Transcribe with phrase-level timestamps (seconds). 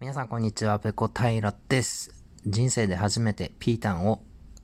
[0.00, 2.14] 皆さんこんにちは、ペコ平です。
[2.46, 4.22] 人生で初めてピータンを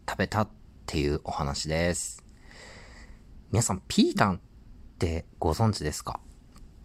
[0.08, 0.48] 食べたっ
[0.86, 2.24] ていうお話です。
[3.50, 4.38] 皆さん、ピータンっ
[4.96, 6.20] てご存知ですか？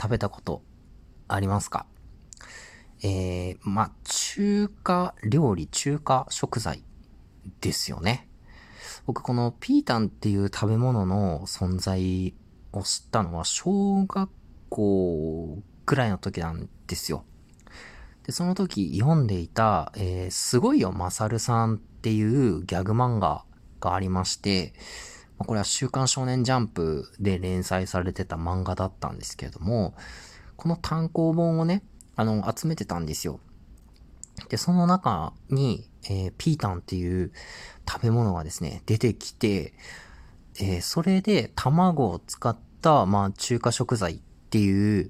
[0.01, 0.63] 食べたこと
[1.27, 1.85] ありますか？
[3.03, 6.83] えー、ま中華料理、中華食材
[7.61, 8.27] ですよね。
[9.05, 12.33] 僕このピータンっていう食べ物の存在
[12.71, 14.31] を知ったのは小学
[14.69, 17.25] 校ぐらいの時なんですよ。
[18.29, 23.43] で、その時読んでいた、えー、すごいよ、まさるさんっていうギャグ漫画
[23.81, 24.73] がありまして、
[25.39, 29.95] ま、これは週刊少年ジャンプで連載されてた漫画だったんですけれども、
[30.57, 31.81] この単行本をね、
[32.15, 33.39] あの、集めてたんですよ。
[34.49, 37.31] で、その中に、えー、ピータンっていう
[37.89, 39.73] 食べ物がですね、出てきて、
[40.59, 44.19] えー、それで卵を使った、まあ、中華食材っ
[44.51, 45.09] ていう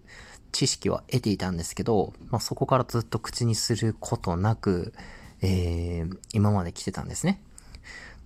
[0.51, 4.93] 知識は得ていたんですけど、まあ、そこからずっと口にすることなく、
[5.41, 7.41] えー、今まで来てたんですね。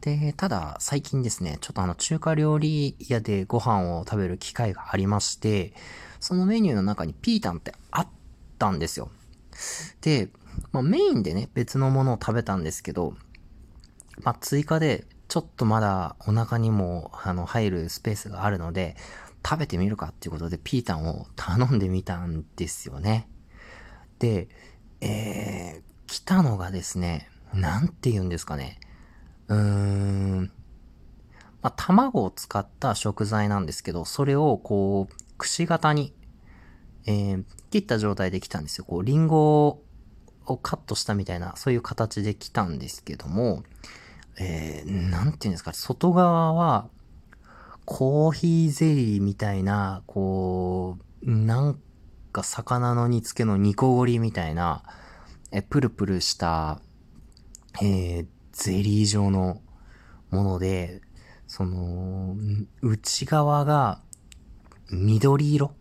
[0.01, 5.73] で、ただ最近ですね、ちょっとあの中華料理屋でご飯を食べる機会がありまして、
[6.19, 8.07] そのメニューの中にピータンってあっ
[8.59, 9.09] たんですよ。
[10.01, 10.29] で、
[10.71, 13.15] まあ、メインでね、別のものを食べたんですけど、
[14.21, 18.95] まあ、追加でちょっとまだお腹にもあの入るスペースがあるので、
[19.45, 23.27] 食べてみるかっていうことでピータンを頼んでみたんですよね。
[24.19, 24.47] で、
[25.01, 28.79] えー、来たのがですね、なんて言うんですかね。
[29.47, 30.51] うーん、
[31.61, 36.13] まあ、卵を使った食材なんですけど、それをこう、くし形に、
[37.05, 38.85] えー、切った状態で来たんですよ。
[38.85, 39.81] こう、リンゴ
[40.45, 43.63] をカットしたみたいな、そういう形で来たんですけども、
[44.39, 46.89] えー、なんて言うんですか、外側は、
[47.85, 51.79] コーヒーゼリーみたいな、こう、なん
[52.31, 54.83] か魚の煮付けの煮こごりみたいな、
[55.51, 56.79] え、プルプルした、
[57.81, 59.61] えー、ゼリー状の
[60.29, 61.01] もので、
[61.47, 62.35] その、
[62.81, 64.01] 内側が
[64.89, 65.75] 緑色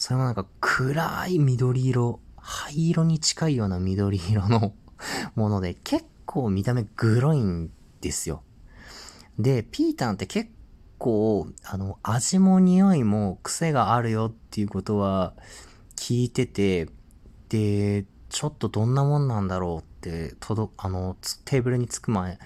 [0.00, 4.72] それもなんか暗い緑色、灰色に近いような緑色の
[5.36, 7.70] もので、結構見た目グロいん
[8.00, 8.42] ですよ。
[9.38, 10.50] で、ピータンって結
[11.00, 15.34] 構、あの、味も匂いも癖があるよっていうことは
[15.96, 16.88] 聞いてて、
[17.48, 21.16] で、ちょっとどんなもんなんだろうって、とど、あの、
[21.46, 22.38] テーブルに着く前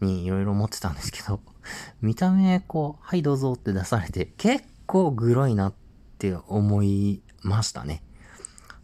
[0.00, 1.40] にいろいろ思ってたんですけど、
[2.02, 5.74] 見た目、こう、はいどうぞって出されて、結構グロいなっ
[6.18, 8.04] て思いましたね。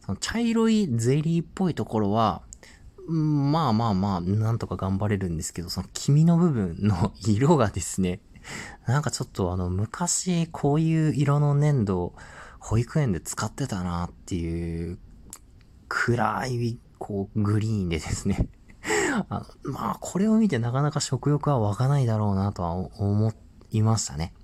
[0.06, 2.42] その茶色いゼリーっぽいところは、
[3.08, 8.20] まあまあまあ、なんとか頑張れるんですけど、その黄身の部分の色がですね、
[8.86, 12.14] なんかちょっとあの、昔こういう色の粘土、
[12.58, 14.98] 保育園で使ってたなっていう、
[15.88, 18.48] 暗い、こう、グリーンでですね
[19.28, 19.72] あの。
[19.72, 23.32] まあ、これを見てなかなか食欲は湧かないだろうなとは思
[23.70, 24.34] いましたね。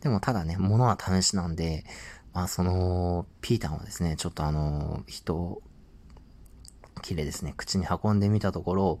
[0.00, 1.84] でもただね、物は試しなんで、
[2.32, 5.62] まあその、ピータンをですね、ちょっとあの、人、
[7.02, 9.00] きれですね、口に運んでみたところ、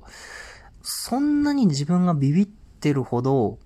[0.82, 3.58] そんなに自分がビビってるほど、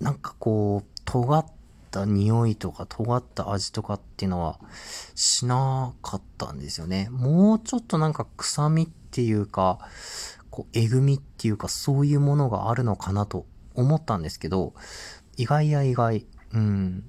[0.00, 1.46] なんかこう、尖っ
[1.90, 4.58] た匂いとか尖った味とかっていうのは
[5.14, 7.08] しなかったんですよね。
[7.10, 9.78] もうちょっとなんか臭みっていうか、
[10.50, 14.74] こう、えぐみっていうかそういうものがあるのかなと思ったんですけど、
[15.36, 17.04] 意外や意外、うん、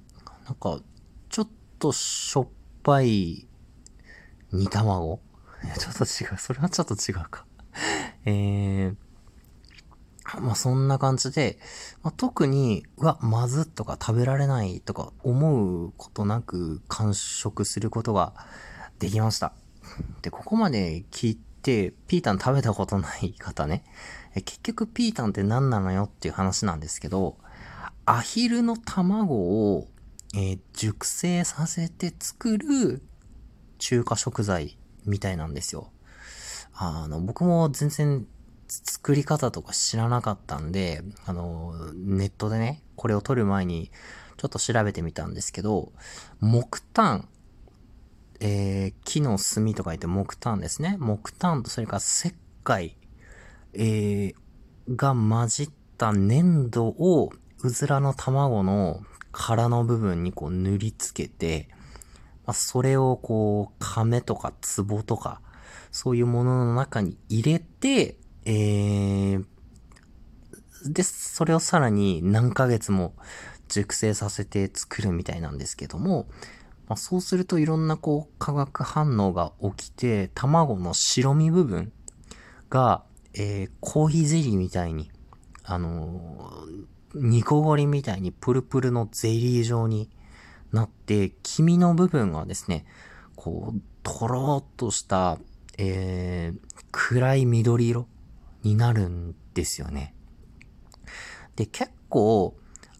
[0.46, 0.80] なんか、
[1.28, 2.48] ちょっとしょっ
[2.82, 3.46] ぱい
[4.52, 5.20] 煮卵？
[5.78, 6.38] ちょっと違う。
[6.38, 7.44] それはちょっと違うか
[8.24, 8.96] えー、
[10.40, 11.58] まあそんな感じで、
[12.02, 18.34] まあ、特に、うわ、まずとか食べられないとか思うことなく完食することが
[18.98, 19.52] できました。
[20.22, 23.84] で、ここまで聞いて、ピータン食べたことない方ね、
[24.34, 27.38] 結局ピータンって何なのよっていう話なんですけど、
[28.06, 29.34] アヒルの卵
[29.74, 29.88] を、
[30.34, 33.02] えー、熟成させて作る
[33.78, 35.90] 中華食材みたいなんですよ。
[36.74, 38.26] あの、僕も全然
[38.68, 43.90] 作り方とか知らなかったんで、あの、ネットでね、これを撮る前に
[44.36, 45.92] ちょっと調べてみたんですけど、
[46.40, 47.28] 木炭、
[48.40, 50.96] えー、木の炭とか言って木炭ですね。
[50.98, 52.34] 木炭とそれから石
[52.64, 52.96] 灰、
[53.72, 54.34] えー、
[54.88, 57.30] が混じった粘土を
[57.62, 59.00] うずらの卵の
[59.32, 61.68] 殻の部分にこう塗りつけて、
[62.46, 65.40] まあ、それをこう、亀とか壺とか、
[65.90, 68.16] そういうものの中に入れて、
[68.50, 69.44] えー、
[70.86, 73.14] で、それをさらに何ヶ月も
[73.68, 76.28] 熟成させて作るみたいなんですけども、
[76.88, 81.92] まあ、そうするといろんなこう化学反応が起きて、卵の白身部分
[82.70, 83.04] が、
[83.34, 85.10] えー、コーヒーゼリーみたいに、
[85.64, 90.08] あのー、ニコゴリみたいにプルプルのゼリー状に
[90.72, 92.86] なって、黄身の部分がですね、
[93.36, 95.38] こう、とろーっとした、
[95.76, 98.08] えー、暗い緑色
[98.62, 100.14] になるんですよね。
[101.56, 102.56] で、結構、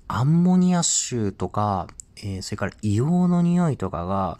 [0.08, 4.38] アンモニア臭とか、えー、それから硫黄の匂いとかが、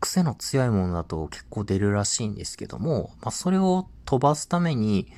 [0.00, 5.12] 癖の強いものだと結構出るらしいんですけども、まあ、それを飛ばすために、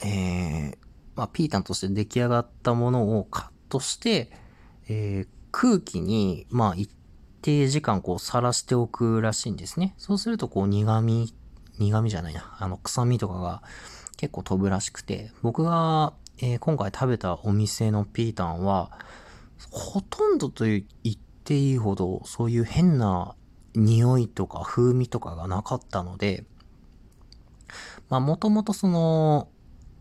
[0.00, 0.76] えー、
[1.14, 4.30] まあ、ピータンとして出来上がったものをカットして、
[4.88, 6.90] えー、空気に、まあ、一
[7.42, 9.94] 定時間こう、さらしておくらしいんですね。
[9.98, 11.34] そうすると、こう、苦味、
[11.78, 13.62] 苦味じゃないな、あの、臭みとかが
[14.16, 18.90] 結構飛ぶらしくて、僕が、えー、今回食べたお店のピータンは、
[19.70, 23.34] ほとんどと言っていいほど、そういう変な
[23.74, 26.44] 匂いとか風味とかがなかったので、
[28.08, 29.48] まあもともとその、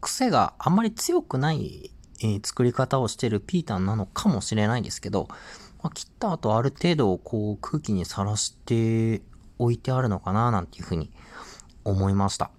[0.02, 1.92] 癖があんまり強くない、
[2.22, 5.28] えー、作り方をしてるピータンなのかもしれないですけど、
[5.82, 9.22] まあ、切った後ある程度こう空気にさらして
[9.60, 11.12] おいてあるのかななんていうふうに
[11.86, 12.52] 思いました。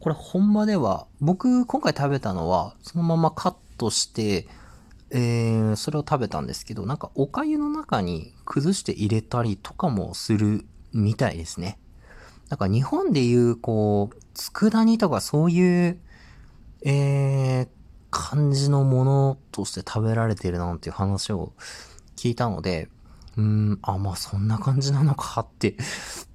[0.00, 4.46] これ本場では、僕今回食べたのはそのままカットして、
[5.10, 11.78] えー、それを食べたんですけど、なんかお粥の中に崩して入れたりとかもするみたいですね。
[12.48, 15.98] なんか日本でいう、こう、佃煮とかそういう、
[16.84, 17.68] えー、
[18.10, 21.52] 感じのものとして食べられてるなんていう話を
[22.16, 22.88] 聞いたので、
[23.36, 25.76] うん、あ、まあそんな感じなのかって、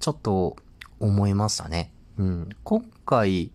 [0.00, 0.56] ちょっと
[0.98, 1.92] 思いましたね。
[2.20, 2.48] うん。
[2.64, 3.50] 今回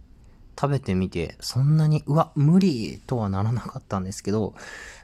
[0.59, 4.55] 食べてみて、そんなに、うわ、無理とはならなかったんですけど、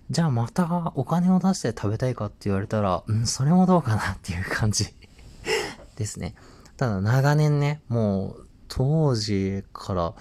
[0.09, 4.87] じゃあまたお金を出して食べたいかって言われたら、うん、それもどうかなっていう感じ
[5.95, 6.35] ですね。
[6.75, 10.15] ただ長年ね、もう当時から、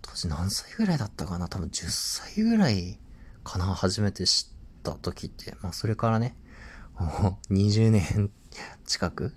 [0.00, 1.48] 当時何歳ぐらいだったかな？
[1.48, 2.98] 多分10歳ぐらい
[3.42, 3.66] かな？
[3.74, 5.56] 初めて知った時って。
[5.60, 6.36] まあそれからね、
[6.98, 8.30] もう20年
[8.86, 9.34] 近く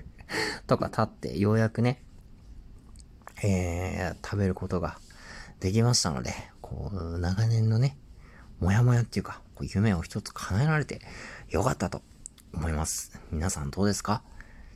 [0.66, 2.02] とか経ってようやくね、
[3.42, 4.98] えー、食べることが
[5.60, 7.98] できましたので、こう、長年のね、
[8.60, 11.00] もやもやっていうか、こう夢を一つ叶えられて
[11.48, 12.02] よかったと
[12.52, 13.20] 思います。
[13.30, 14.22] 皆さんどうですか？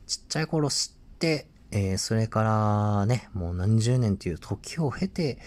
[0.07, 5.39] ちっちゃい頃知って、えー、それからね、もう何十年という時を経て、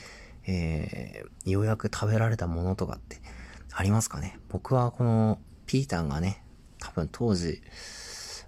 [0.47, 3.19] えー、ようやく食べられたものとかって
[3.73, 4.39] ありますかね？
[4.49, 6.45] 僕はこのピータンがね、
[6.79, 7.63] 多分当時、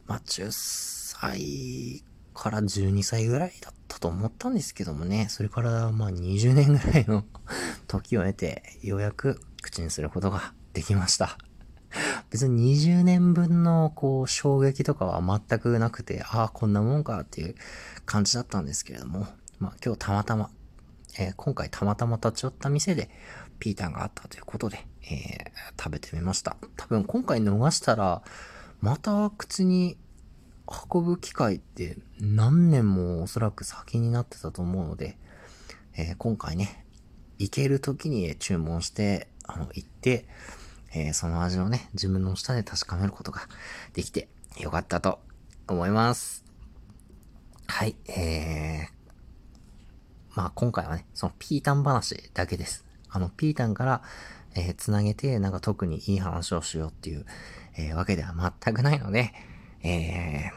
[0.07, 2.03] まあ、10歳
[2.35, 7.25] から12歳ぐらいだったと思ったんですけどもね、それからまあ20年ぐらいの
[7.87, 11.39] 時を経て、ようやく口にすることができました。
[12.31, 17.55] 別に20年分のこう衝撃とかは全くなくて、ああ、こんなもんかっていう
[18.05, 19.29] 感じだったんですけれども、
[19.61, 20.51] まあ今日たまたま、
[21.19, 23.09] えー、今回たまたま立ち寄った店で
[23.61, 26.57] ピータンがあったということで、えー、食べてみました。
[26.77, 28.23] 多分今回逃したら、
[28.81, 29.97] また口に
[30.67, 35.19] 運ぶ機会って何年もおそらく先になってたと思うので、
[35.97, 36.85] えー、今回ね、
[37.39, 40.27] 行ける時に注文して、あの、行って、
[40.95, 43.43] えー、その味をね、自分の舌で確かめることが
[43.93, 44.29] できて
[44.59, 45.21] よかったと
[45.69, 46.45] 思います。
[47.67, 48.95] はい、えー、
[50.35, 52.85] まあ今回はね、そのピータン話だけです。
[53.11, 54.03] あの、ピータンから、
[54.55, 57.27] えー、つなげて、なんか特にいい話をしようっていう、
[57.77, 59.33] えー、わけでは全くないので、
[59.85, 60.51] え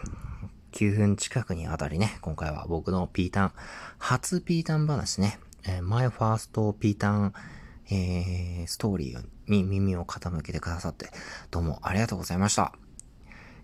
[0.72, 3.54] ー、9分近くにあたりね、今回は僕のピータン、
[4.00, 7.34] 初ピータン話ね、え、マイファーストピータン、
[7.92, 11.10] えー、ストーリーに耳を傾けてくださって、
[11.52, 12.72] どうもありがとうございました。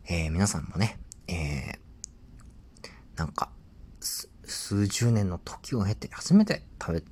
[0.10, 3.50] えー、皆さんもね、えー、なんか、
[4.02, 7.04] 数十年の時を経て初めて食べ、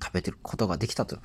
[0.00, 1.18] 食べてることができたと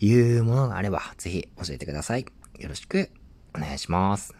[0.00, 2.26] いうものがあれば、ぜひ教えてください。
[2.58, 3.10] よろしく
[3.54, 4.39] お願いします。